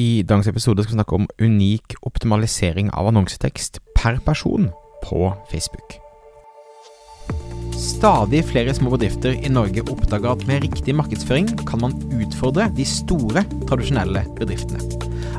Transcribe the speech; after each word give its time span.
I 0.00 0.22
dagens 0.24 0.48
episode 0.48 0.84
skal 0.84 0.94
vi 0.94 0.98
snakke 0.98 1.16
om 1.18 1.26
unik 1.42 1.96
optimalisering 2.08 2.88
av 2.96 3.10
annonsetekst 3.10 3.80
per 3.98 4.20
person 4.24 4.70
på 5.02 5.26
Facebook. 5.50 5.98
Stadig 7.76 8.40
flere 8.48 8.72
små 8.76 8.94
bedrifter 8.94 9.34
i 9.34 9.50
Norge 9.52 9.84
oppdager 9.92 10.30
at 10.32 10.46
med 10.48 10.64
riktig 10.64 10.94
markedsføring 10.96 11.50
kan 11.68 11.82
man 11.84 11.96
utfordre 12.16 12.70
de 12.76 12.86
store, 12.88 13.44
tradisjonelle 13.68 14.24
bedriftene. 14.38 14.80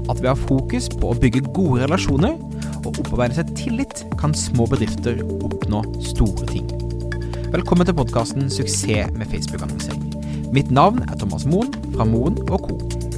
At 0.09 0.21
ved 0.21 0.29
å 0.29 0.35
ha 0.35 0.37
fokus 0.43 0.89
på 0.93 1.09
å 1.09 1.17
bygge 1.17 1.45
gode 1.55 1.85
relasjoner 1.85 2.37
og 2.83 2.91
opparbeide 2.91 3.39
seg 3.39 3.53
tillit, 3.57 4.05
kan 4.21 4.35
små 4.37 4.67
bedrifter 4.69 5.23
oppnå 5.39 5.85
store 6.11 6.49
ting. 6.51 6.69
Velkommen 7.53 7.87
til 7.87 7.97
podkasten 7.97 8.49
'Suksess 8.49 9.13
med 9.17 9.29
Facebook-annonsering'. 9.31 10.51
Mitt 10.53 10.69
navn 10.69 11.01
er 11.07 11.17
Thomas 11.17 11.45
Moen 11.45 11.73
fra 11.95 12.05
Moen 12.05 12.37
Co. 12.45 12.59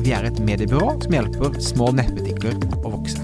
Vi 0.04 0.12
er 0.12 0.26
et 0.28 0.40
mediebyrå 0.44 0.98
som 1.00 1.14
hjelper 1.16 1.54
små 1.64 1.86
nettbutikker 1.96 2.58
å 2.84 2.90
vokse. 2.92 3.21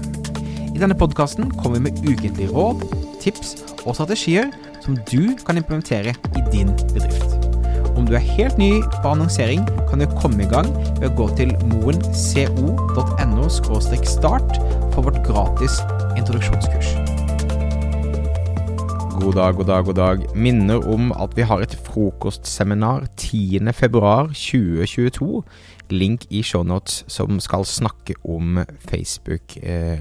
I 0.72 0.80
denne 0.80 0.96
podkasten 0.96 1.50
kommer 1.58 1.76
vi 1.76 1.90
med 1.90 1.98
ukentlige 2.06 2.48
råd, 2.54 2.86
tips 3.20 3.52
og 3.82 3.98
strategier 3.98 4.48
som 4.80 4.96
du 5.10 5.36
kan 5.44 5.60
implementere 5.60 6.14
i 6.16 6.44
din 6.48 6.72
bedrift. 6.94 7.36
Om 8.00 8.08
du 8.08 8.14
er 8.16 8.24
helt 8.24 8.56
ny 8.56 8.70
på 9.02 9.12
annonsering, 9.12 9.66
kan 9.90 10.00
du 10.00 10.08
komme 10.22 10.40
i 10.46 10.48
gang 10.48 10.72
ved 11.02 11.10
å 11.10 11.16
gå 11.18 11.28
til 11.36 11.52
moenco.no 11.68 13.48
start 13.52 14.56
for 14.94 15.04
vårt 15.04 15.20
gratis 15.28 15.82
introduksjonskurs. 16.16 16.94
God 19.20 19.36
dag, 19.36 19.56
god 19.60 19.68
dag, 19.68 19.84
god 19.84 20.00
dag. 20.00 20.24
Minner 20.32 20.80
om 20.88 21.12
at 21.12 21.36
vi 21.36 21.44
har 21.44 21.60
et 21.60 21.76
frokostseminar 21.90 23.10
10.2.2022. 23.18 25.42
Link 25.90 26.26
i 26.30 26.42
shownotes 26.46 27.02
som 27.10 27.40
skal 27.42 27.66
snakke 27.66 28.14
om 28.22 28.62
Facebook 28.78 29.58
eh, 29.62 29.98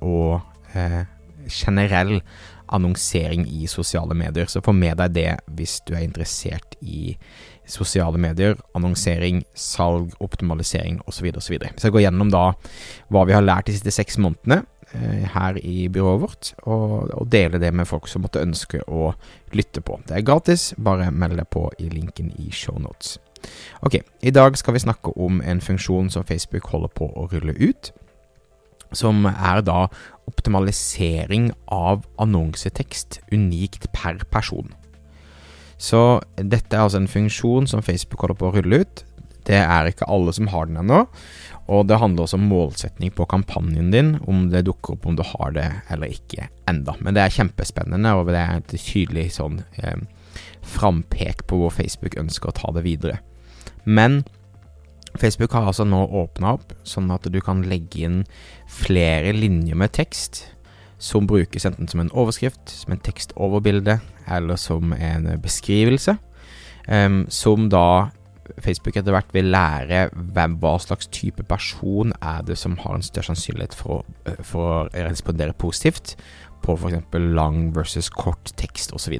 og 0.00 0.40
eh, 0.74 1.04
generell 1.50 2.22
annonsering 2.74 3.46
i 3.50 3.66
sosiale 3.66 4.14
medier. 4.16 4.46
Så 4.48 4.62
få 4.64 4.72
med 4.72 4.96
deg 5.00 5.14
det 5.14 5.32
hvis 5.56 5.80
du 5.86 5.94
er 5.94 6.06
interessert 6.06 6.76
i 6.80 7.16
sosiale 7.66 8.18
medier, 8.20 8.56
annonsering, 8.76 9.42
salg, 9.56 10.12
optimalisering 10.20 11.00
osv. 11.08 11.30
osv. 11.36 11.58
Så 11.76 11.88
jeg 11.88 11.94
går 11.94 12.06
gjennom 12.06 12.32
da 12.32 12.50
hva 13.12 13.24
vi 13.28 13.36
har 13.36 13.44
lært 13.44 13.68
de 13.68 13.76
siste 13.76 13.94
seks 13.94 14.18
månedene 14.20 14.64
her 15.34 15.58
i 15.58 15.88
byrået 15.88 16.20
vårt, 16.22 16.52
og, 16.62 17.10
og 17.14 17.28
dele 17.32 17.60
det 17.62 17.72
med 17.74 17.88
folk 17.90 18.08
som 18.08 18.24
måtte 18.24 18.42
ønske 18.42 18.80
å 18.88 19.12
lytte 19.52 19.82
på. 19.84 19.98
Det 20.08 20.18
er 20.18 20.26
gratis, 20.26 20.72
bare 20.78 21.10
meld 21.10 21.38
deg 21.40 21.50
på 21.50 21.66
i 21.78 21.90
linken 21.92 22.32
i 22.38 22.50
shownotes. 22.54 23.18
Ok, 23.84 23.98
i 24.22 24.32
dag 24.32 24.56
skal 24.56 24.76
vi 24.76 24.84
snakke 24.86 25.12
om 25.20 25.42
en 25.44 25.60
funksjon 25.60 26.08
som 26.10 26.24
Facebook 26.24 26.70
holder 26.72 26.94
på 26.96 27.10
å 27.12 27.28
rulle 27.32 27.56
ut 27.60 27.92
som 28.94 29.26
er 29.26 29.62
da 29.66 29.88
optimalisering 30.30 31.50
av 31.72 32.04
annonsetekst 32.22 33.20
unikt 33.32 33.90
per 33.92 34.22
person. 34.30 34.72
Så 35.78 36.20
dette 36.38 36.76
er 36.76 36.84
altså 36.84 37.02
en 37.02 37.10
funksjon 37.10 37.66
som 37.68 37.82
Facebook 37.82 38.22
holder 38.22 38.38
på 38.38 38.48
å 38.48 38.54
rulle 38.54 38.84
ut. 38.84 39.04
Det 39.44 39.58
er 39.60 39.90
ikke 39.90 40.08
alle 40.08 40.32
som 40.32 40.48
har 40.52 40.68
den 40.68 40.80
ennå, 40.80 41.04
og 41.68 41.86
det 41.88 41.98
handler 42.00 42.24
også 42.24 42.38
om 42.38 42.46
målsetning 42.48 43.12
på 43.16 43.26
kampanjen 43.28 43.90
din, 43.92 44.14
om 44.28 44.48
det 44.52 44.66
dukker 44.68 44.96
opp 44.96 45.06
om 45.08 45.16
du 45.16 45.24
har 45.24 45.52
det 45.56 45.66
eller 45.92 46.12
ikke 46.12 46.48
enda. 46.70 46.96
Men 47.00 47.16
det 47.16 47.24
er 47.24 47.36
kjempespennende, 47.38 48.14
og 48.16 48.28
det 48.32 48.40
er 48.40 48.60
et 48.60 48.74
tydelig 48.76 49.30
sånn 49.36 49.62
eh, 49.80 50.00
frampek 50.64 51.44
på 51.48 51.60
hvor 51.60 51.72
Facebook 51.72 52.16
ønsker 52.20 52.50
å 52.50 52.56
ta 52.56 52.72
det 52.76 52.84
videre. 52.86 53.20
Men 53.84 54.22
Facebook 55.20 55.52
har 55.54 55.68
altså 55.68 55.86
nå 55.86 56.00
åpna 56.24 56.56
opp 56.56 56.72
sånn 56.88 57.12
at 57.14 57.28
du 57.30 57.38
kan 57.44 57.62
legge 57.68 58.02
inn 58.08 58.18
flere 58.66 59.32
linjer 59.36 59.78
med 59.78 59.94
tekst 59.94 60.46
som 60.98 61.28
brukes 61.28 61.66
enten 61.68 61.88
som 61.90 62.00
en 62.00 62.12
overskrift, 62.16 62.70
som 62.70 62.94
en 62.94 63.02
tekst 63.04 63.34
over 63.36 63.60
bildet, 63.60 64.04
eller 64.30 64.56
som 64.60 64.92
en 64.96 65.28
beskrivelse. 65.42 66.16
Um, 66.88 67.24
som 67.32 67.70
da 67.72 68.10
Facebook 68.62 68.96
etter 68.98 69.14
hvert 69.14 69.32
vil 69.34 69.50
lære 69.52 70.08
hvem, 70.12 70.58
hva 70.62 70.74
slags 70.82 71.08
type 71.14 71.44
person 71.48 72.12
er 72.20 72.44
det 72.46 72.56
som 72.60 72.76
har 72.82 72.98
en 72.98 73.04
større 73.04 73.32
sannsynlighet 73.32 73.76
for 73.76 74.00
å, 74.00 74.34
for 74.44 74.70
å 74.70 75.04
respondere 75.08 75.56
positivt 75.56 76.14
på 76.64 76.76
f.eks. 76.78 77.18
lang 77.36 77.68
versus 77.76 78.08
kort 78.12 78.54
tekst 78.60 78.94
osv. 78.96 79.18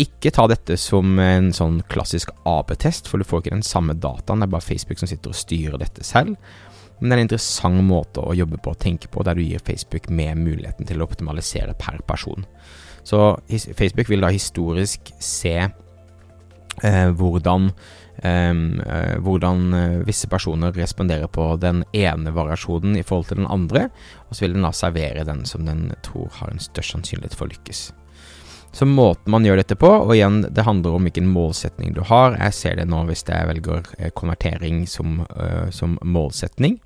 Ikke 0.00 0.32
ta 0.32 0.46
dette 0.50 0.78
som 0.80 1.18
en 1.20 1.50
sånn 1.54 1.82
klassisk 1.92 2.32
AB-test, 2.48 3.10
for 3.10 3.20
du 3.20 3.26
får 3.26 3.44
ikke 3.44 3.58
den 3.58 3.66
samme 3.66 3.94
dataen. 3.98 4.40
Det 4.40 4.48
er 4.48 4.54
bare 4.56 4.64
Facebook 4.64 5.02
som 5.02 5.10
sitter 5.10 5.34
og 5.34 5.38
styrer 5.38 5.80
dette 5.82 6.06
selv. 6.06 6.38
Men 7.00 7.08
det 7.08 7.14
er 7.14 7.20
en 7.20 7.28
interessant 7.28 7.84
måte 7.84 8.22
å 8.22 8.36
jobbe 8.36 8.60
på 8.60 8.74
og 8.74 8.80
tenke 8.80 9.08
på, 9.12 9.24
der 9.24 9.36
du 9.36 9.44
gir 9.44 9.62
Facebook 9.64 10.10
med 10.12 10.40
muligheten 10.40 10.88
til 10.88 11.00
å 11.00 11.08
optimalisere 11.08 11.76
per 11.80 12.00
person. 12.08 12.44
Så 13.04 13.38
Facebook 13.48 14.10
vil 14.10 14.24
da 14.24 14.32
historisk 14.32 15.12
se 15.24 15.56
eh, 15.56 15.70
hvordan, 16.78 17.72
Um, 18.22 18.82
uh, 18.84 19.16
hvordan 19.24 19.60
uh, 19.72 20.00
visse 20.04 20.28
personer 20.28 20.74
responderer 20.76 21.30
på 21.32 21.54
den 21.56 21.86
ene 21.96 22.34
variasjonen 22.36 22.98
i 23.00 23.04
forhold 23.06 23.30
til 23.30 23.38
den 23.40 23.48
andre, 23.48 23.86
og 24.28 24.36
så 24.36 24.44
vil 24.44 24.58
den 24.58 24.66
da 24.66 24.74
servere 24.76 25.24
den 25.24 25.46
som 25.48 25.64
den 25.64 25.86
tror 26.04 26.28
har 26.36 26.52
en 26.52 26.60
størst 26.60 26.92
sannsynlighet 26.92 27.36
for 27.38 27.48
å 27.48 27.54
lykkes. 27.54 27.80
Så 28.76 28.84
måten 28.84 29.32
man 29.32 29.46
gjør 29.48 29.62
dette 29.62 29.78
på, 29.80 29.88
og 29.88 30.12
igjen, 30.12 30.42
det 30.52 30.66
handler 30.66 30.98
om 30.98 31.08
hvilken 31.08 31.30
målsetning 31.32 31.94
du 31.96 32.02
har. 32.10 32.36
Jeg 32.36 32.58
ser 32.58 32.76
det 32.78 32.90
nå 32.92 33.00
hvis 33.08 33.24
jeg 33.24 33.48
velger 33.48 33.88
eh, 33.98 34.12
konvertering 34.14 34.84
som, 34.86 35.24
som 35.74 35.96
målsetning. 36.06 36.76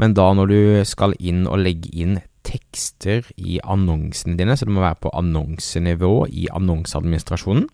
Men 0.00 0.14
da 0.16 0.30
når 0.32 0.48
du 0.48 0.60
skal 0.88 1.12
inn 1.18 1.44
og 1.50 1.60
legge 1.66 1.90
inn 1.92 2.20
tekster 2.46 3.26
i 3.36 3.58
annonsene 3.60 4.38
dine, 4.38 4.56
så 4.56 4.64
det 4.64 4.72
må 4.72 4.86
være 4.86 5.02
på 5.04 5.12
annonsenivå 5.20 6.14
i 6.32 6.46
annonseadministrasjonen, 6.54 7.66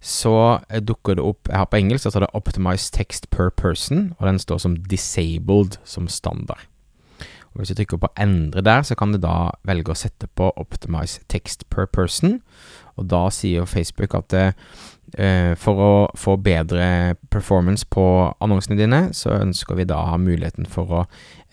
så 0.00 0.60
eh, 0.70 0.80
dukker 0.80 1.18
det 1.18 1.24
opp 1.24 1.48
Jeg 1.48 1.60
har 1.60 1.68
på 1.68 1.76
engelsk, 1.76 2.06
altså 2.06 2.20
det 2.20 2.28
er 2.30 2.36
'Optimized 2.36 2.92
text 2.96 3.30
per 3.30 3.50
person', 3.50 4.14
og 4.18 4.26
den 4.26 4.38
står 4.38 4.58
som 4.58 4.76
'disabled' 4.76 5.76
som 5.84 6.08
standard. 6.08 6.69
Og 7.54 7.60
Hvis 7.60 7.68
du 7.68 7.74
trykker 7.74 7.98
på 7.98 8.08
'endre' 8.16 8.62
der, 8.62 8.82
så 8.82 8.94
kan 8.94 9.12
du 9.12 9.18
da 9.18 9.50
velge 9.64 9.90
å 9.90 9.98
sette 9.98 10.28
på 10.36 10.52
'optimize 10.56 11.20
text 11.28 11.68
per 11.70 11.86
person'. 11.86 12.40
Og 12.96 13.08
da 13.08 13.28
sier 13.30 13.64
Facebook 13.64 14.14
at 14.14 14.28
det, 14.28 14.54
eh, 15.18 15.54
for 15.54 15.74
å 15.74 15.92
få 16.16 16.36
bedre 16.36 17.16
performance 17.30 17.86
på 17.86 18.34
annonsene 18.40 18.76
dine, 18.76 19.00
så 19.12 19.40
ønsker 19.40 19.74
vi 19.74 19.84
da 19.84 19.94
å 19.94 20.10
ha 20.10 20.16
muligheten 20.16 20.66
for 20.66 20.84
å 20.86 21.06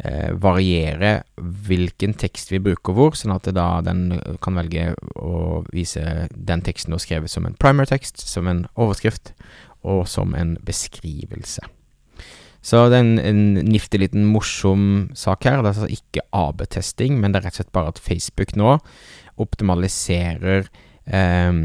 eh, 0.03 0.33
variere 0.33 1.23
hvilken 1.37 2.13
tekst 2.13 2.51
vi 2.51 2.59
bruker 2.59 2.93
hvor, 2.93 3.15
sånn 3.15 3.35
at 3.35 3.47
da 3.55 3.81
den 3.81 4.21
kan 4.41 4.55
velge 4.55 4.93
å 5.15 5.63
vise 5.71 6.27
den 6.31 6.61
teksten 6.61 6.91
du 6.91 6.95
har 6.95 7.05
skrevet 7.05 7.29
som 7.29 7.45
en 7.45 7.57
primer 7.57 7.85
tekst, 7.85 8.19
som 8.27 8.47
en 8.47 8.67
overskrift 8.75 9.33
og 9.83 10.07
som 10.07 10.35
en 10.35 10.57
beskrivelse. 10.65 11.61
Så 12.67 12.81
det 12.91 12.97
er 12.97 13.05
en, 13.05 13.19
en 13.21 13.69
niftig 13.69 14.01
liten 14.01 14.25
morsom 14.27 15.07
sak 15.15 15.47
her. 15.47 15.61
Det 15.61 15.69
er 15.69 15.73
altså 15.73 15.91
ikke 15.93 16.25
AB-testing, 16.35 17.21
men 17.21 17.31
det 17.31 17.39
er 17.39 17.47
rett 17.47 17.55
og 17.55 17.61
slett 17.61 17.75
bare 17.77 17.93
at 17.93 18.01
Facebook 18.03 18.55
nå 18.59 18.73
optimaliserer 19.39 20.67
eh, 21.05 21.61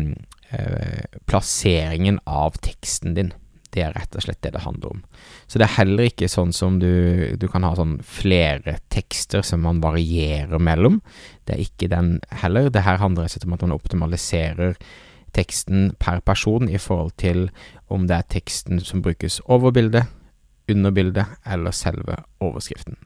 eh, 0.54 1.18
plasseringen 1.26 2.20
av 2.28 2.60
teksten 2.62 3.16
din. 3.18 3.32
Det 3.72 3.82
er 3.82 3.94
rett 3.96 4.14
og 4.14 4.26
slett 4.26 4.42
det 4.44 4.52
det 4.54 4.62
handler 4.66 4.98
om. 4.98 5.02
Så 5.48 5.58
det 5.58 5.66
er 5.66 5.78
heller 5.78 6.10
ikke 6.10 6.28
sånn 6.28 6.52
som 6.54 6.76
du, 6.78 7.32
du 7.40 7.48
kan 7.50 7.64
ha 7.64 7.72
sånn 7.74 7.96
flere 8.04 8.76
tekster 8.92 9.42
som 9.46 9.64
man 9.64 9.80
varierer 9.82 10.60
mellom. 10.60 11.00
Det 11.48 11.56
er 11.56 11.64
ikke 11.64 11.90
den 11.90 12.18
heller. 12.44 12.68
Det 12.70 12.84
her 12.84 13.00
handler 13.02 13.24
rett 13.24 13.32
og 13.32 13.40
slett 13.40 13.48
om 13.48 13.56
at 13.56 13.66
man 13.66 13.78
optimaliserer 13.80 14.76
teksten 15.34 15.94
per 15.98 16.20
person 16.20 16.68
i 16.68 16.78
forhold 16.78 17.16
til 17.18 17.46
om 17.88 18.04
det 18.06 18.18
er 18.18 18.34
teksten 18.36 18.82
som 18.84 19.00
brukes 19.02 19.40
over 19.48 19.72
bildet, 19.72 20.04
under 20.72 20.94
bildet 20.94 21.38
eller 21.46 21.74
selve 21.76 22.18
overskriften. 22.42 22.98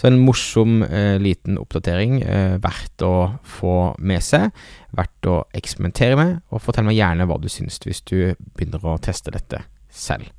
Så 0.00 0.08
en 0.08 0.20
morsom 0.24 0.80
eh, 0.86 1.18
liten 1.20 1.58
oppdatering, 1.60 2.22
eh, 2.24 2.54
verdt 2.62 3.02
å 3.04 3.14
få 3.44 3.92
med 4.00 4.24
seg, 4.24 4.48
verdt 4.96 5.28
å 5.28 5.42
eksperimentere 5.56 6.16
med, 6.16 6.38
og 6.48 6.62
fortell 6.64 6.86
meg 6.88 6.96
gjerne 6.96 7.26
hva 7.28 7.36
du 7.36 7.50
syns 7.52 7.76
hvis 7.84 8.00
du 8.08 8.32
begynner 8.56 8.86
å 8.88 8.96
teste 9.04 9.34
dette 9.34 9.60
selv. 9.92 10.30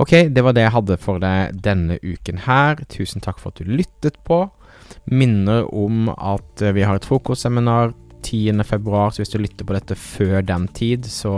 Ok, 0.00 0.28
det 0.32 0.44
var 0.44 0.56
det 0.56 0.64
jeg 0.64 0.72
hadde 0.74 0.96
for 1.00 1.20
deg 1.20 1.60
denne 1.64 1.98
uken 2.00 2.42
her. 2.46 2.80
Tusen 2.92 3.24
takk 3.24 3.38
for 3.40 3.52
at 3.52 3.60
du 3.60 3.68
lyttet 3.68 4.16
på. 4.24 4.42
Minner 5.08 5.68
om 5.72 6.10
at 6.16 6.64
eh, 6.64 6.72
vi 6.76 6.84
har 6.88 6.96
et 6.96 7.08
frokostseminar 7.08 7.92
10. 8.26 8.64
februar, 8.64 9.12
så 9.12 9.20
hvis 9.20 9.32
du 9.32 9.38
lytter 9.38 9.68
på 9.68 9.76
dette 9.76 9.96
før 10.00 10.40
den 10.42 10.64
tid, 10.74 11.04
så 11.06 11.34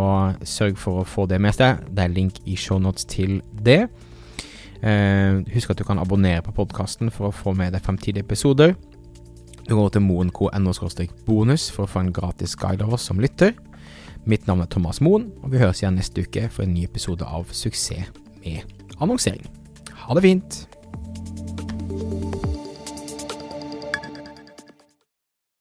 sørg 0.46 0.78
for 0.80 1.02
å 1.02 1.06
få 1.06 1.26
det 1.26 1.40
med 1.42 1.58
deg. 1.58 1.82
Det 1.90 2.04
er 2.04 2.14
link 2.14 2.38
i 2.46 2.56
shownotes 2.56 3.10
til 3.10 3.40
det. 3.52 3.88
Eh, 4.82 5.40
husk 5.54 5.72
at 5.72 5.80
du 5.80 5.84
kan 5.84 5.98
abonnere 5.98 6.44
på 6.46 6.54
podkasten 6.54 7.10
for 7.10 7.28
å 7.28 7.34
få 7.34 7.54
med 7.58 7.74
deg 7.74 7.82
fremtidige 7.82 8.26
episoder. 8.26 8.76
Du 9.68 9.74
går 9.76 9.90
til 9.92 10.04
moen.no 10.06 10.72
bonus 11.26 11.70
for 11.70 11.84
å 11.84 11.90
få 11.90 12.04
en 12.04 12.12
gratis 12.12 12.56
guide 12.56 12.84
av 12.86 12.94
oss 12.94 13.08
som 13.10 13.20
lytter. 13.20 13.52
Mitt 14.24 14.46
navn 14.46 14.62
er 14.62 14.70
Thomas 14.70 15.00
Moen, 15.00 15.30
og 15.42 15.52
vi 15.52 15.60
høres 15.60 15.82
igjen 15.82 15.96
neste 15.96 16.24
uke 16.24 16.48
for 16.52 16.64
en 16.64 16.74
ny 16.74 16.84
episode 16.84 17.24
av 17.24 17.48
Suksess 17.52 18.10
med 18.44 18.64
annonsering. 19.00 19.44
Ha 20.06 20.14
det 20.14 20.24
fint! 20.24 20.67